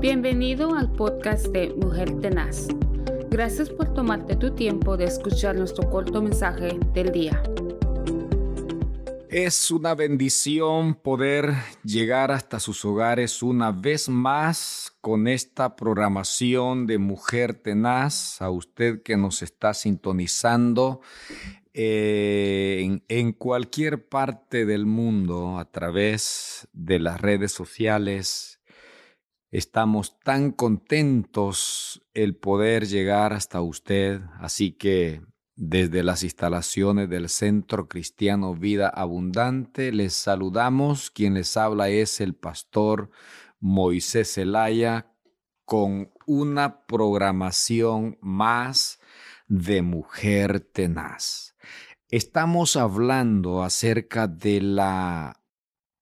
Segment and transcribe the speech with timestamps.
[0.00, 2.68] Bienvenido al podcast de Mujer Tenaz.
[3.28, 7.42] Gracias por tomarte tu tiempo de escuchar nuestro corto mensaje del día.
[9.28, 11.52] Es una bendición poder
[11.84, 18.40] llegar hasta sus hogares una vez más con esta programación de Mujer Tenaz.
[18.40, 21.02] A usted que nos está sintonizando
[21.74, 28.59] eh, en, en, cualquier parte del mundo a través de las redes sociales.
[29.50, 35.22] Estamos tan contentos el poder llegar hasta usted, así que
[35.56, 41.10] desde las instalaciones del Centro Cristiano Vida Abundante les saludamos.
[41.10, 43.10] Quien les habla es el pastor
[43.58, 45.12] Moisés Zelaya
[45.64, 49.00] con una programación más
[49.48, 51.56] de Mujer Tenaz.
[52.08, 55.42] Estamos hablando acerca de la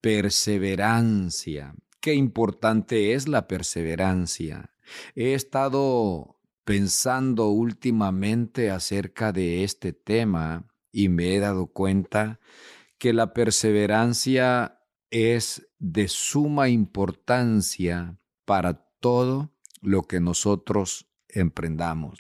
[0.03, 1.75] perseverancia.
[2.01, 4.71] Qué importante es la perseverancia.
[5.15, 12.41] He estado pensando últimamente acerca de este tema y me he dado cuenta
[12.99, 22.19] que la perseverancia es de suma importancia para todo lo que nosotros emprendamos.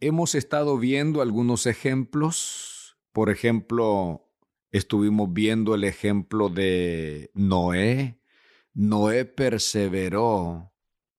[0.00, 2.96] Hemos estado viendo algunos ejemplos.
[3.12, 4.29] Por ejemplo,
[4.70, 8.20] estuvimos viendo el ejemplo de Noé.
[8.72, 10.72] Noé perseveró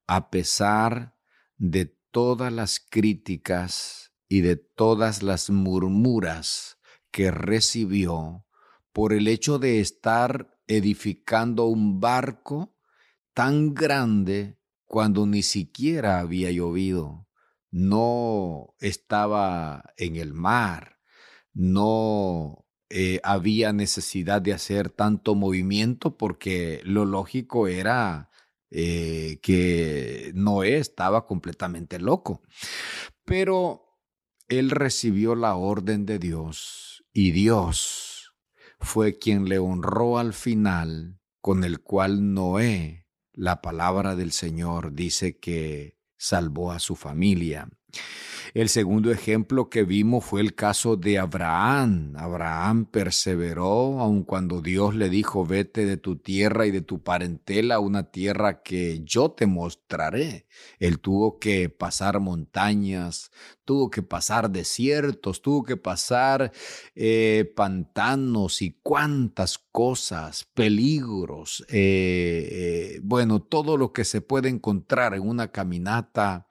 [0.08, 1.16] a pesar
[1.58, 6.80] de todas las críticas y de todas las murmuras
[7.12, 8.46] que recibió
[8.94, 12.76] por el hecho de estar edificando un barco
[13.34, 17.28] tan grande cuando ni siquiera había llovido
[17.72, 21.00] no estaba en el mar,
[21.54, 28.30] no eh, había necesidad de hacer tanto movimiento porque lo lógico era
[28.70, 32.42] eh, que Noé estaba completamente loco.
[33.24, 33.98] Pero
[34.50, 38.34] él recibió la orden de Dios y Dios
[38.82, 45.40] fue quien le honró al final, con el cual Noé, la palabra del Señor dice
[45.40, 47.70] que salvó a su familia.
[48.54, 52.14] El segundo ejemplo que vimos fue el caso de Abraham.
[52.18, 57.76] Abraham perseveró aun cuando Dios le dijo, vete de tu tierra y de tu parentela
[57.76, 60.48] a una tierra que yo te mostraré.
[60.80, 63.32] Él tuvo que pasar montañas,
[63.64, 66.52] tuvo que pasar desiertos, tuvo que pasar
[66.94, 75.14] eh, pantanos y cuantas cosas, peligros, eh, eh, bueno, todo lo que se puede encontrar
[75.14, 76.48] en una caminata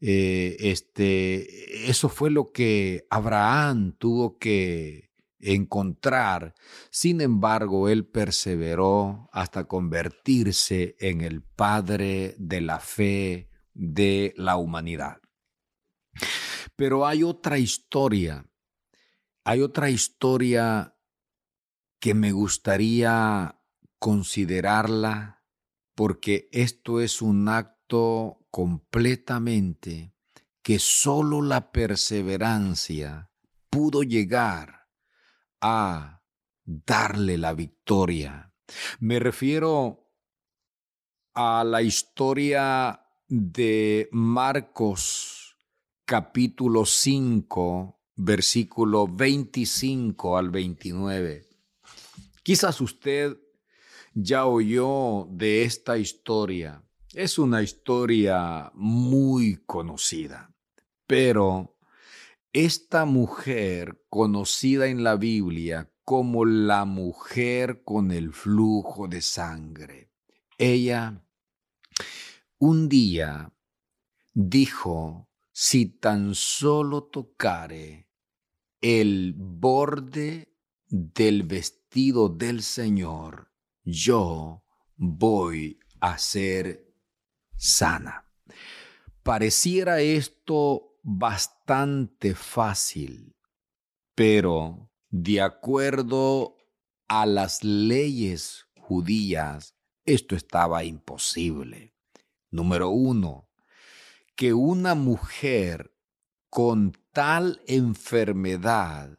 [0.00, 5.10] eh, este, eso fue lo que Abraham tuvo que
[5.40, 6.54] encontrar.
[6.90, 15.18] Sin embargo, él perseveró hasta convertirse en el padre de la fe de la humanidad.
[16.76, 18.46] Pero hay otra historia,
[19.44, 20.96] hay otra historia
[22.00, 23.60] que me gustaría
[23.98, 25.44] considerarla
[25.94, 27.77] porque esto es un acto
[28.50, 30.12] completamente
[30.62, 33.30] que solo la perseverancia
[33.70, 34.88] pudo llegar
[35.60, 36.22] a
[36.64, 38.52] darle la victoria.
[39.00, 40.12] Me refiero
[41.34, 45.56] a la historia de Marcos
[46.04, 51.48] capítulo 5, versículo 25 al 29.
[52.42, 53.38] Quizás usted
[54.12, 56.82] ya oyó de esta historia
[57.14, 60.54] es una historia muy conocida,
[61.06, 61.76] pero
[62.52, 70.10] esta mujer conocida en la Biblia como la mujer con el flujo de sangre,
[70.56, 71.22] ella
[72.58, 73.52] un día
[74.34, 78.08] dijo, si tan solo tocare
[78.80, 80.56] el borde
[80.88, 83.52] del vestido del Señor,
[83.84, 84.64] yo
[84.96, 86.87] voy a ser
[87.58, 88.24] sana.
[89.22, 93.36] Pareciera esto bastante fácil,
[94.14, 96.56] pero de acuerdo
[97.08, 99.74] a las leyes judías,
[100.06, 101.94] esto estaba imposible.
[102.50, 103.50] Número uno,
[104.34, 105.94] que una mujer
[106.48, 109.18] con tal enfermedad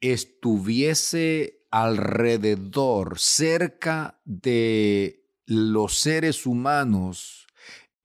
[0.00, 7.47] estuviese alrededor, cerca de los seres humanos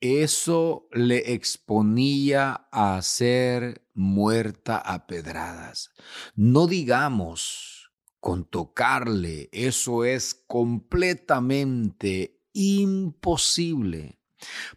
[0.04, 5.92] eso le exponía a ser muerta a pedradas.
[6.36, 7.90] No digamos
[8.20, 14.20] con tocarle, eso es completamente imposible,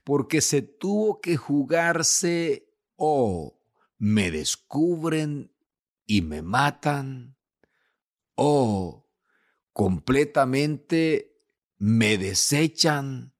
[0.05, 3.61] porque se tuvo que jugarse o
[3.99, 5.53] me descubren
[6.07, 7.37] y me matan,
[8.37, 9.09] o
[9.73, 11.37] completamente
[11.79, 13.36] me desechan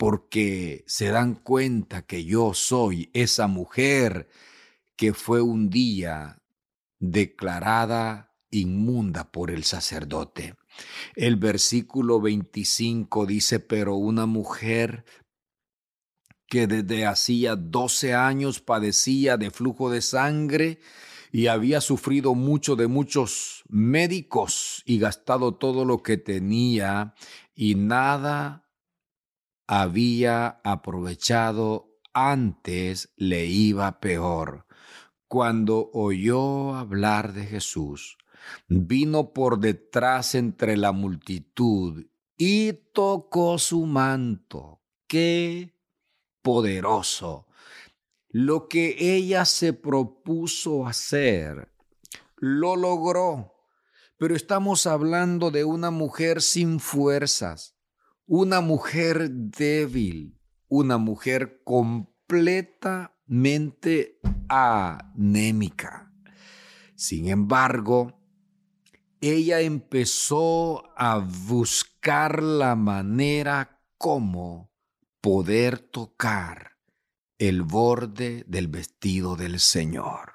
[0.00, 4.30] porque se dan cuenta que yo soy esa mujer
[4.96, 6.40] que fue un día
[6.98, 10.54] declarada inmunda por el sacerdote.
[11.16, 15.04] El versículo 25 dice, pero una mujer
[16.46, 20.80] que desde hacía 12 años padecía de flujo de sangre
[21.30, 27.14] y había sufrido mucho de muchos médicos y gastado todo lo que tenía
[27.54, 28.64] y nada
[29.72, 34.66] había aprovechado antes le iba peor.
[35.28, 38.18] Cuando oyó hablar de Jesús,
[38.66, 42.04] vino por detrás entre la multitud
[42.36, 44.82] y tocó su manto.
[45.06, 45.76] ¡Qué
[46.42, 47.46] poderoso!
[48.28, 51.72] Lo que ella se propuso hacer,
[52.34, 53.54] lo logró.
[54.18, 57.76] Pero estamos hablando de una mujer sin fuerzas,
[58.32, 60.38] una mujer débil,
[60.68, 66.14] una mujer completamente anémica.
[66.94, 68.22] Sin embargo,
[69.20, 74.72] ella empezó a buscar la manera como
[75.20, 76.76] poder tocar
[77.36, 80.34] el borde del vestido del Señor.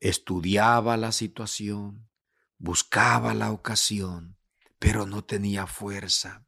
[0.00, 2.10] Estudiaba la situación,
[2.58, 4.36] buscaba la ocasión,
[4.78, 6.44] pero no tenía fuerza.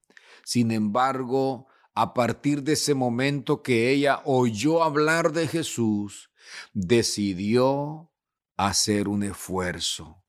[0.50, 6.31] Sin embargo, a partir de ese momento que ella oyó hablar de Jesús,
[6.73, 8.11] decidió
[8.56, 10.20] hacer un esfuerzo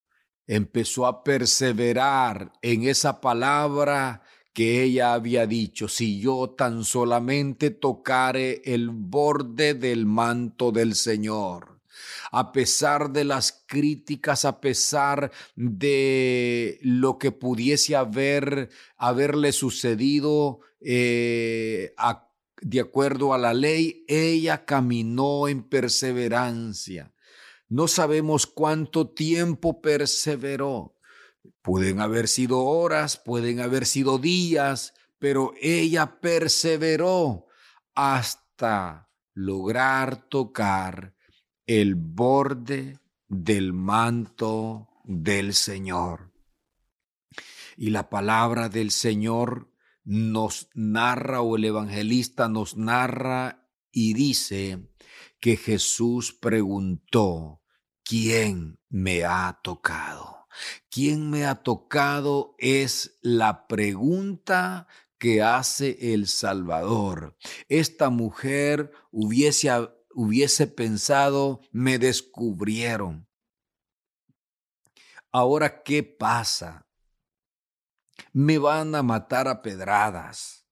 [0.51, 4.21] empezó a perseverar en esa palabra
[4.51, 11.70] que ella había dicho, si yo tan solamente tocare el borde del manto del Señor.
[12.31, 21.93] A pesar de las críticas, a pesar de lo que pudiese haber, haberle sucedido eh,
[22.61, 27.13] de acuerdo a la ley, ella caminó en perseverancia.
[27.67, 30.95] No sabemos cuánto tiempo perseveró.
[31.61, 37.47] Pueden haber sido horas, pueden haber sido días, pero ella perseveró
[37.95, 41.15] hasta lograr tocar
[41.65, 46.31] el borde del manto del Señor.
[47.77, 49.71] Y la palabra del Señor
[50.03, 54.89] nos narra o el evangelista nos narra y dice
[55.39, 57.61] que Jesús preguntó,
[58.03, 60.47] ¿quién me ha tocado?
[60.89, 62.55] ¿Quién me ha tocado?
[62.57, 64.87] Es la pregunta
[65.17, 67.37] que hace el Salvador.
[67.69, 69.69] Esta mujer hubiese,
[70.13, 73.27] hubiese pensado, me descubrieron.
[75.31, 76.87] Ahora, ¿qué pasa?
[78.33, 80.65] Me van a matar a pedradas.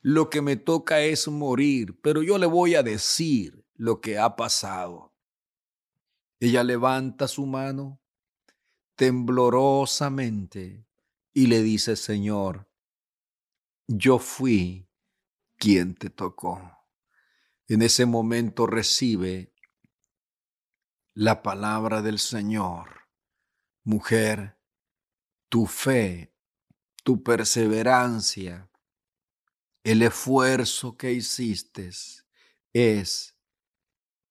[0.00, 4.34] Lo que me toca es morir, pero yo le voy a decir lo que ha
[4.36, 5.14] pasado.
[6.40, 8.00] Ella levanta su mano
[8.96, 10.86] temblorosamente
[11.32, 12.70] y le dice, Señor,
[13.86, 14.88] yo fui
[15.56, 16.79] quien te tocó.
[17.70, 19.54] En ese momento recibe
[21.14, 23.08] la palabra del Señor.
[23.84, 24.58] Mujer,
[25.48, 26.34] tu fe,
[27.04, 28.68] tu perseverancia,
[29.84, 31.90] el esfuerzo que hiciste
[32.72, 33.36] es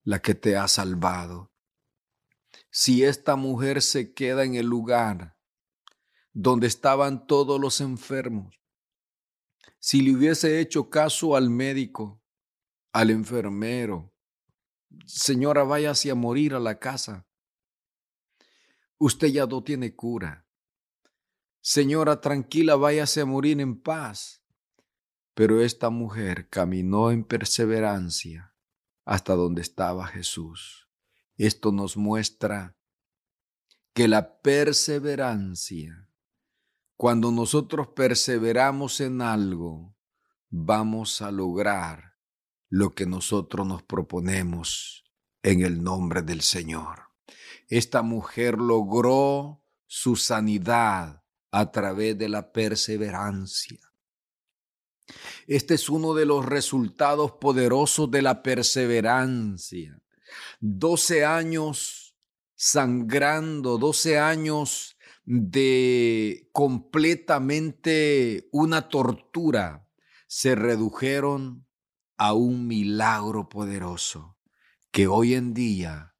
[0.03, 1.50] la que te ha salvado
[2.69, 5.38] si esta mujer se queda en el lugar
[6.34, 8.53] donde estaban todos los enfermos,
[9.79, 12.22] si le hubiese hecho caso al médico,
[12.91, 14.13] al enfermero,
[15.05, 17.27] señora, váyase a morir a la casa.
[18.98, 20.46] Usted ya no tiene cura.
[21.62, 24.43] Señora, tranquila, váyase a morir en paz.
[25.34, 28.53] Pero esta mujer caminó en perseverancia
[29.05, 30.89] hasta donde estaba Jesús.
[31.38, 32.75] Esto nos muestra
[33.93, 36.10] que la perseverancia,
[36.98, 39.96] cuando nosotros perseveramos en algo,
[40.50, 42.08] vamos a lograr
[42.69, 45.03] lo que nosotros nos proponemos
[45.43, 47.09] en el nombre del Señor.
[47.67, 53.79] Esta mujer logró su sanidad a través de la perseverancia.
[55.47, 59.99] Este es uno de los resultados poderosos de la perseverancia.
[60.59, 62.15] 12 años
[62.55, 69.88] sangrando, 12 años de completamente una tortura
[70.27, 71.65] se redujeron
[72.19, 74.38] a un milagro poderoso
[74.91, 76.17] que hoy en día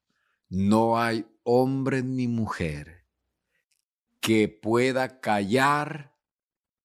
[0.48, 3.06] no hay hombre ni mujer
[4.20, 6.16] que pueda callar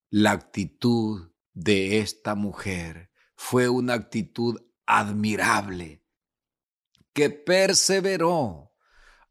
[0.10, 3.10] la actitud de esta mujer.
[3.38, 6.04] Fue una actitud admirable
[7.14, 8.74] que perseveró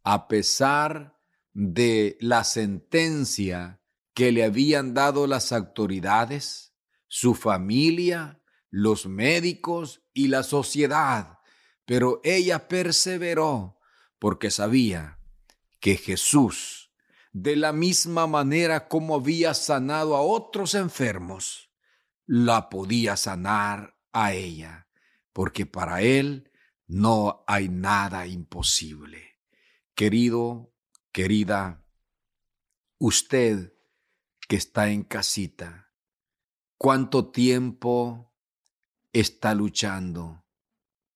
[0.03, 1.21] a pesar
[1.53, 3.83] de la sentencia
[4.15, 6.75] que le habían dado las autoridades,
[7.07, 8.41] su familia,
[8.75, 11.39] los médicos y la sociedad.
[11.85, 13.79] Pero ella perseveró
[14.19, 15.21] porque sabía
[15.79, 16.91] que Jesús,
[17.33, 21.71] de la misma manera como había sanado a otros enfermos,
[22.27, 24.89] la podía sanar a ella,
[25.33, 26.51] porque para él
[26.89, 29.39] no hay nada imposible.
[29.95, 30.75] Querido,
[31.13, 31.87] querida,
[32.99, 33.73] usted
[34.49, 35.93] que está en casita,
[36.77, 38.34] ¿cuánto tiempo
[39.15, 40.45] está luchando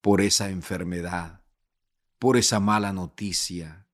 [0.00, 1.44] por esa enfermedad,
[2.18, 3.88] por esa mala noticia?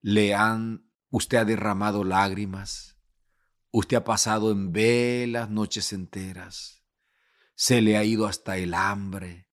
[0.00, 2.96] ¿Le han, usted ha derramado lágrimas?
[3.70, 6.82] ¿Usted ha pasado en velas noches enteras?
[7.54, 9.50] ¿Se le ha ido hasta el hambre?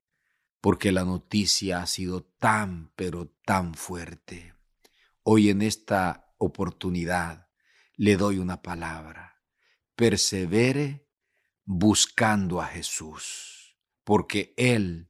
[0.62, 4.56] Porque la noticia ha sido tan, pero tan fuerte.
[5.24, 7.50] Hoy en esta oportunidad
[7.96, 9.44] le doy una palabra.
[9.96, 11.08] Persevere
[11.66, 13.51] buscando a Jesús,
[14.04, 15.10] porque Él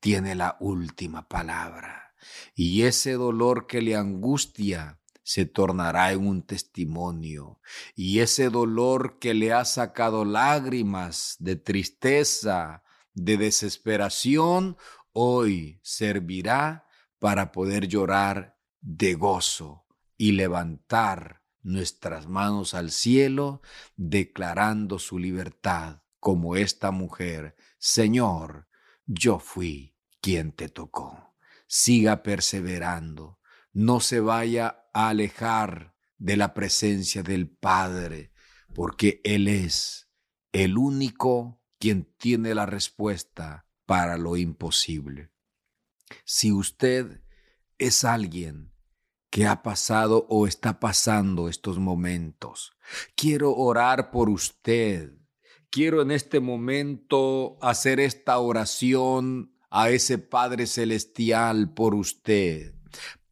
[0.00, 2.14] tiene la última palabra.
[2.54, 7.60] Y ese dolor que le angustia se tornará en un testimonio.
[7.96, 14.76] Y ese dolor que le ha sacado lágrimas de tristeza, de desesperación,
[15.12, 16.86] hoy servirá
[17.18, 19.84] para poder llorar de gozo
[20.16, 23.62] y levantar nuestras manos al cielo,
[23.96, 28.68] declarando su libertad, como esta mujer, Señor,
[29.06, 31.34] yo fui quien te tocó.
[31.66, 33.40] Siga perseverando,
[33.72, 38.32] no se vaya a alejar de la presencia del Padre,
[38.74, 40.08] porque Él es
[40.52, 45.30] el único quien tiene la respuesta para lo imposible.
[46.24, 47.22] Si usted
[47.78, 48.72] es alguien
[49.30, 52.72] que ha pasado o está pasando estos momentos.
[53.14, 55.12] Quiero orar por usted.
[55.70, 62.74] Quiero en este momento hacer esta oración a ese Padre Celestial por usted.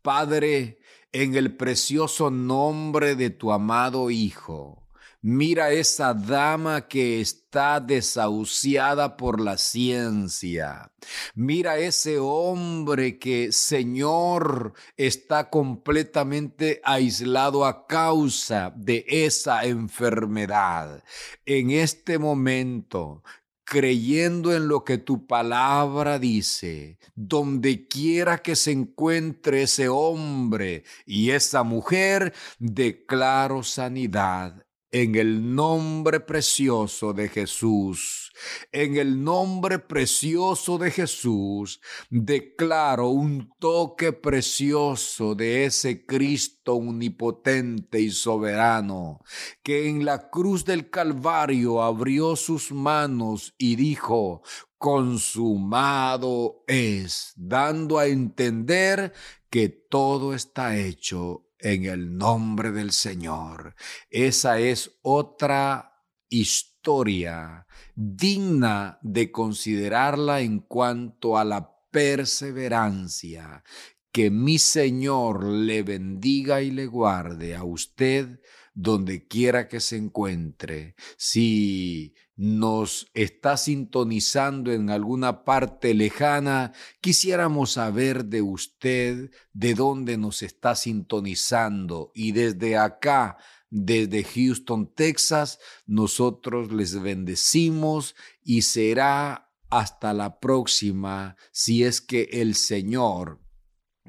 [0.03, 0.79] Padre,
[1.12, 4.84] en el precioso nombre de tu amado Hijo,
[5.26, 10.93] Mira esa dama que está desahuciada por la ciencia.
[11.35, 21.02] Mira ese hombre que, Señor, está completamente aislado a causa de esa enfermedad.
[21.47, 23.23] En este momento,
[23.64, 31.31] creyendo en lo que tu palabra dice, donde quiera que se encuentre ese hombre y
[31.31, 34.63] esa mujer, declaro sanidad
[34.95, 38.33] en el nombre precioso de Jesús.
[38.71, 48.13] En el nombre precioso de Jesús, declaro un toque precioso de ese Cristo omnipotente y
[48.13, 49.21] soberano,
[49.65, 54.43] que en la cruz del Calvario abrió sus manos y dijo,
[54.79, 59.13] consumado es, dando a entender
[59.51, 63.75] que todo está hecho en el nombre del Señor.
[64.11, 73.64] Esa es otra historia digna de considerarla en cuanto a la perseverancia.
[74.12, 78.40] Que mi Señor le bendiga y le guarde a usted
[78.75, 80.97] donde quiera que se encuentre.
[81.16, 90.43] Si nos está sintonizando en alguna parte lejana, quisiéramos saber de usted de dónde nos
[90.43, 93.38] está sintonizando y desde acá,
[93.71, 102.57] desde Houston, Texas, nosotros les bendecimos y será hasta la próxima si es que el
[102.57, 103.40] Señor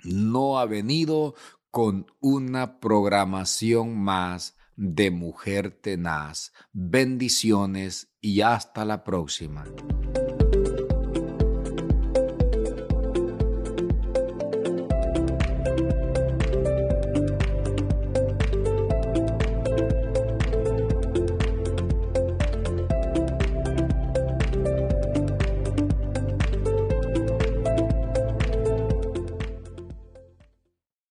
[0.03, 1.35] no ha venido
[1.75, 6.53] con una programación más de Mujer Tenaz.
[6.71, 9.65] Bendiciones y hasta la próxima.